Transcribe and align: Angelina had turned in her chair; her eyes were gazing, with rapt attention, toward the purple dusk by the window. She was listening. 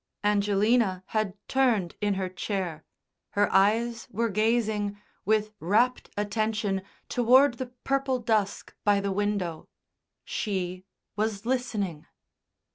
Angelina 0.23 1.03
had 1.09 1.35
turned 1.47 1.95
in 2.01 2.15
her 2.15 2.27
chair; 2.27 2.83
her 3.33 3.53
eyes 3.53 4.07
were 4.09 4.29
gazing, 4.29 4.99
with 5.25 5.51
rapt 5.59 6.09
attention, 6.17 6.81
toward 7.07 7.59
the 7.59 7.67
purple 7.67 8.17
dusk 8.17 8.73
by 8.83 8.99
the 8.99 9.11
window. 9.11 9.67
She 10.25 10.85
was 11.15 11.45
listening. 11.45 12.07